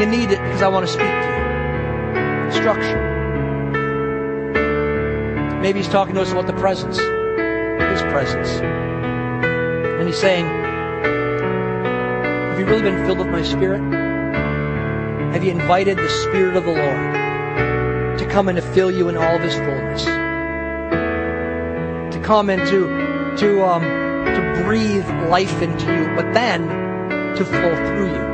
[0.00, 2.58] you need it because I want to speak to you?
[2.58, 3.08] Structure.
[5.60, 8.48] Maybe he's talking to us about the presence, his presence.
[8.58, 10.46] And he's saying,
[12.46, 14.09] Have you really been filled with my spirit?
[15.32, 19.16] Have you invited the Spirit of the Lord to come and to fill you in
[19.16, 20.04] all of His fullness?
[22.14, 26.66] To come and to, to, um, to breathe life into you, but then
[27.36, 28.24] to flow through you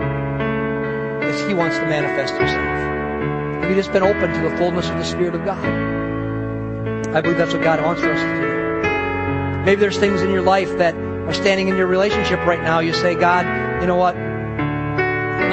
[1.28, 3.62] as He wants to manifest Himself.
[3.62, 5.62] Have you just been open to the fullness of the Spirit of God?
[7.14, 9.64] I believe that's what God wants for us to do.
[9.66, 12.78] Maybe there's things in your life that are standing in your relationship right now.
[12.78, 13.44] You say, God,
[13.82, 14.16] you know what?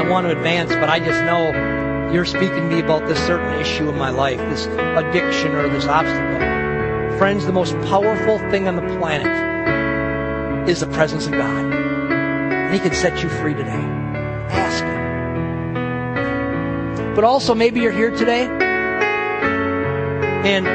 [0.10, 3.90] Want to advance, but I just know you're speaking to me about this certain issue
[3.90, 7.18] in my life, this addiction or this obstacle.
[7.18, 11.74] Friends, the most powerful thing on the planet is the presence of God.
[11.74, 13.72] And He can set you free today.
[14.52, 15.74] Ask Him.
[17.16, 18.48] But also, maybe you're here today
[20.46, 20.68] and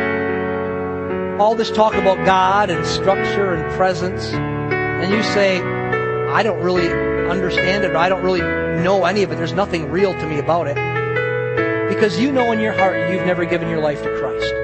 [1.40, 6.90] all this talk about God and structure and presence, and you say, I don't really
[7.30, 8.42] understand it, I don't really
[8.82, 9.36] know any of it.
[9.36, 10.76] There's nothing real to me about it.
[11.88, 14.54] Because you know in your heart you've never given your life to Christ.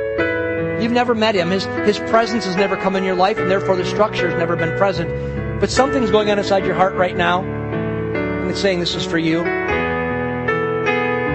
[0.83, 1.51] You've never met Him.
[1.51, 4.57] His, His presence has never come in your life, and therefore the structure has never
[4.57, 5.61] been present.
[5.61, 9.19] But something's going on inside your heart right now, and it's saying this is for
[9.19, 9.43] you.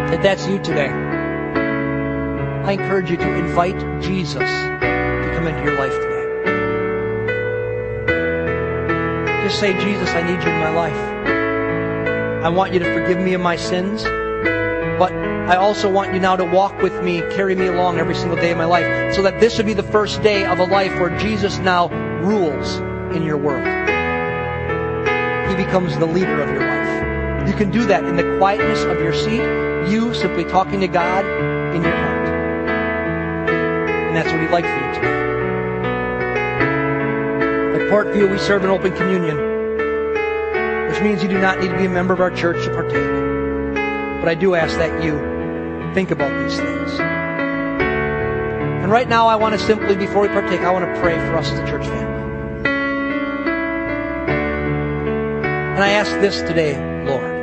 [0.10, 0.90] That that's you today.
[0.90, 6.08] I encourage you to invite Jesus to come into your life today.
[9.48, 11.19] Just say, Jesus, I need you in my life.
[12.42, 16.38] I want you to forgive me of my sins, but I also want you now
[16.38, 19.42] to walk with me, carry me along every single day of my life, so that
[19.42, 21.90] this would be the first day of a life where Jesus now
[22.22, 22.78] rules
[23.14, 23.66] in your world.
[25.50, 27.48] He becomes the leader of your life.
[27.50, 29.42] You can do that in the quietness of your seat,
[29.92, 31.26] you simply talking to God
[31.76, 32.30] in your heart.
[33.50, 35.08] And that's what He'd like for you today.
[37.76, 39.49] At Parkview, we serve an open communion
[40.90, 43.06] which means you do not need to be a member of our church to partake.
[44.22, 45.20] But I do ask that you
[45.94, 47.00] think about these things.
[48.90, 51.38] And right now, I want to simply, before we partake, I want to pray for
[51.38, 52.70] us as a church family.
[55.76, 56.76] And I ask this today,
[57.06, 57.38] Lord.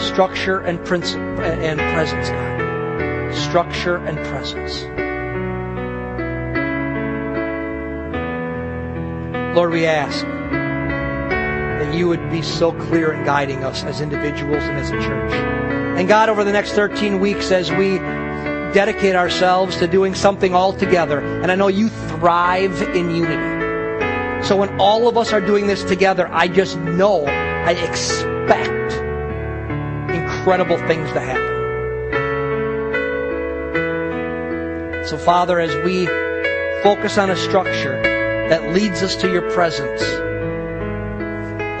[0.00, 3.34] Structure and, and presence, God.
[3.34, 4.84] Structure and presence.
[9.54, 14.76] Lord, we ask that you would be so clear in guiding us as individuals and
[14.76, 15.32] as a church.
[15.96, 17.98] And God, over the next 13 weeks, as we
[18.74, 24.44] dedicate ourselves to doing something all together, and I know you thrive in unity.
[24.44, 28.92] So when all of us are doing this together, I just know, I expect
[30.10, 31.54] incredible things to happen.
[35.06, 36.06] So, Father, as we
[36.82, 37.93] focus on a structure
[38.74, 40.02] leads us to your presence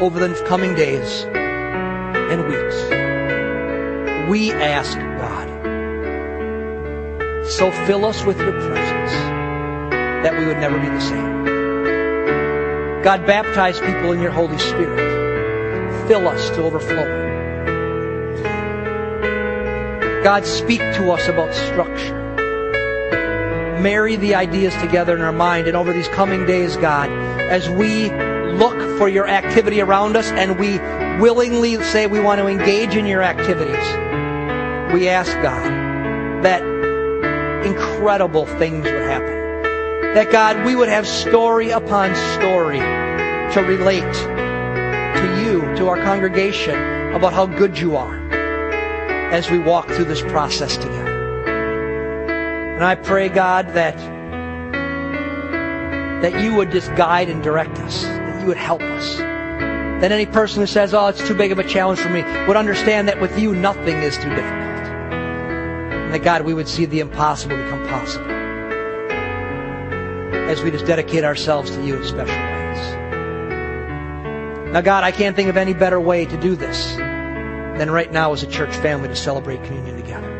[0.00, 5.48] over the coming days and weeks, we ask, God,
[7.48, 9.12] so fill us with your presence
[10.22, 11.42] that we would never be the same.
[13.02, 16.06] God, baptize people in your Holy Spirit.
[16.06, 17.24] Fill us to overflowing.
[20.22, 22.13] God, speak to us about structure
[23.84, 25.68] marry the ideas together in our mind.
[25.68, 28.10] And over these coming days, God, as we
[28.54, 30.78] look for your activity around us and we
[31.20, 33.86] willingly say we want to engage in your activities,
[34.94, 36.62] we ask God that
[37.66, 40.14] incredible things would happen.
[40.14, 47.12] That God, we would have story upon story to relate to you, to our congregation,
[47.12, 48.18] about how good you are
[49.30, 51.03] as we walk through this process together.
[52.84, 53.96] And I pray, God, that,
[56.20, 59.16] that you would just guide and direct us, that you would help us.
[59.16, 62.58] That any person who says, oh, it's too big of a challenge for me, would
[62.58, 64.52] understand that with you, nothing is too difficult.
[64.52, 68.30] And that, God, we would see the impossible become possible
[70.50, 72.78] as we just dedicate ourselves to you in special ways.
[74.74, 78.34] Now, God, I can't think of any better way to do this than right now
[78.34, 80.33] as a church family to celebrate communion together.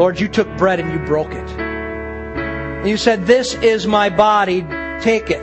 [0.00, 1.50] Lord, you took bread and you broke it.
[1.50, 4.62] And you said, This is my body.
[5.02, 5.42] Take it.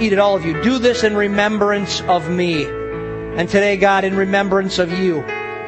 [0.00, 0.62] Eat it, all of you.
[0.62, 2.66] Do this in remembrance of me.
[2.66, 5.22] And today, God, in remembrance of you,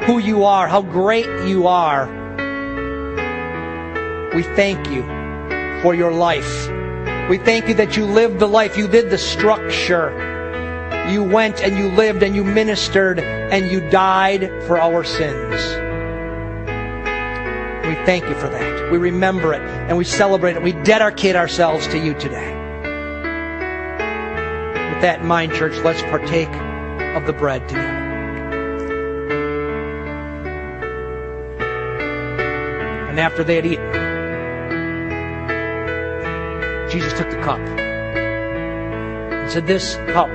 [0.05, 2.07] who you are, how great you are,
[4.33, 5.01] we thank you
[5.81, 6.69] for your life.
[7.29, 8.77] We thank you that you lived the life.
[8.77, 11.09] You did the structure.
[11.09, 15.82] You went and you lived and you ministered and you died for our sins.
[17.83, 18.91] We thank you for that.
[18.91, 20.63] We remember it and we celebrate it.
[20.63, 22.53] We dedicate ourselves to you today.
[24.93, 26.47] With that in mind, church, let's partake
[27.15, 27.89] of the bread together.
[33.09, 33.91] And after they had eaten,
[36.89, 40.29] Jesus took the cup and said, This cup,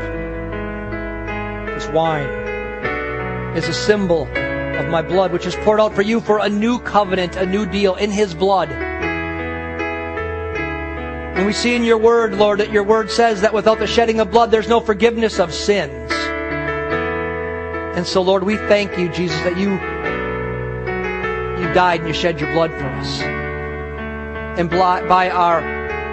[1.75, 2.29] this wine,
[3.57, 4.29] is a symbol
[4.79, 7.67] of my blood, which is poured out for you for a new covenant, a new
[7.67, 8.71] deal in His blood.
[11.37, 14.21] And we see in your word, Lord, that your word says that without the shedding
[14.21, 16.11] of blood, there's no forgiveness of sins.
[17.97, 19.73] And so, Lord, we thank you, Jesus, that you,
[21.61, 23.21] you died and you shed your blood for us.
[24.59, 25.61] And by our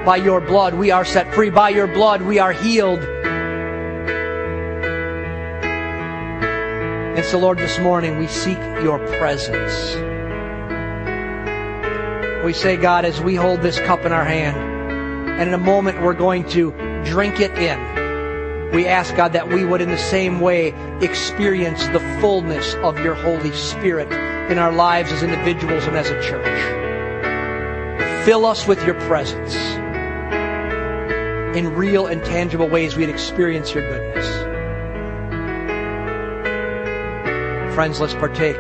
[0.06, 1.50] by your blood we are set free.
[1.50, 3.02] By your blood we are healed.
[7.16, 9.96] And so, Lord, this morning we seek your presence.
[12.44, 14.58] We say, God, as we hold this cup in our hand,
[15.40, 16.72] and in a moment we're going to
[17.06, 22.02] drink it in, we ask, God, that we would in the same way experience the
[22.20, 24.12] fullness of your Holy Spirit
[24.52, 28.26] in our lives as individuals and as a church.
[28.26, 29.56] Fill us with your presence.
[31.56, 34.55] In real and tangible ways, we'd experience your goodness.
[37.76, 38.56] Friends, let's partake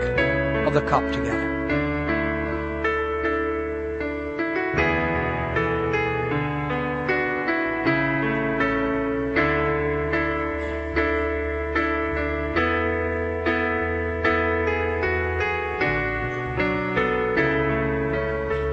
[0.67, 1.53] of the cup together.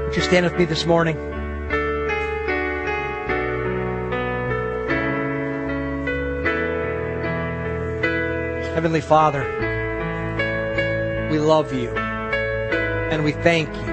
[0.06, 1.16] Would you stand with me this morning?
[8.74, 9.70] Heavenly Father,
[11.32, 11.88] we love you.
[11.88, 13.92] And we thank you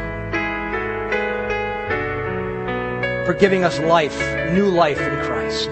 [3.26, 4.20] for giving us life,
[4.52, 5.72] new life in Christ.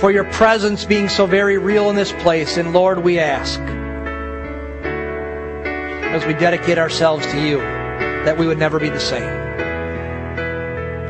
[0.00, 2.56] For your presence being so very real in this place.
[2.56, 3.60] And Lord, we ask,
[6.14, 9.42] as we dedicate ourselves to you, that we would never be the same.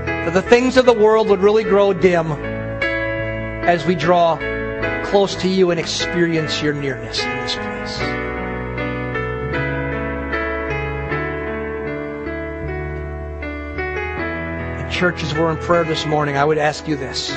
[0.07, 4.39] That the things of the world would really grow dim as we draw
[5.05, 8.24] close to you and experience your nearness in this place.
[14.95, 17.33] Churches were in prayer this morning, I would ask you this.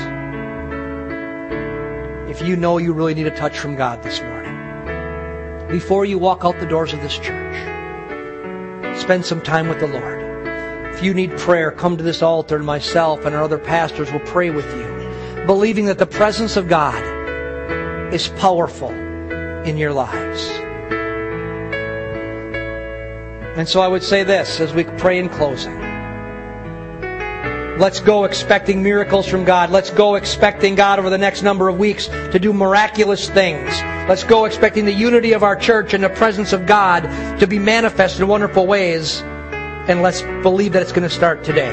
[2.30, 6.44] if you know you really need a touch from God this morning, before you walk
[6.44, 7.56] out the doors of this church,
[8.96, 10.22] spend some time with the Lord.
[10.94, 14.20] If you need prayer, come to this altar and myself and our other pastors will
[14.20, 17.02] pray with you, believing that the presence of God
[18.14, 20.48] is powerful in your lives.
[23.58, 25.87] And so I would say this as we pray in closing.
[27.78, 29.70] Let's go expecting miracles from God.
[29.70, 33.68] Let's go expecting God over the next number of weeks to do miraculous things.
[34.08, 37.02] Let's go expecting the unity of our church and the presence of God
[37.38, 39.20] to be manifest in wonderful ways.
[39.20, 41.72] And let's believe that it's going to start today.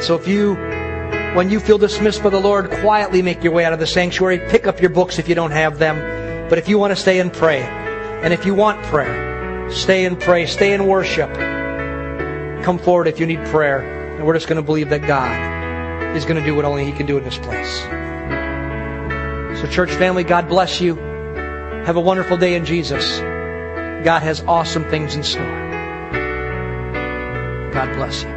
[0.00, 0.54] So if you,
[1.34, 4.38] when you feel dismissed by the Lord, quietly make your way out of the sanctuary.
[4.38, 6.48] Pick up your books if you don't have them.
[6.48, 9.26] But if you want to stay and pray, and if you want prayer,
[9.70, 10.46] Stay and pray.
[10.46, 11.32] Stay and worship.
[12.62, 13.95] Come forward if you need prayer.
[14.16, 16.92] And we're just going to believe that God is going to do what only He
[16.92, 17.80] can do in this place.
[19.60, 20.96] So, church family, God bless you.
[20.96, 23.18] Have a wonderful day in Jesus.
[24.04, 25.44] God has awesome things in store.
[27.72, 28.35] God bless you.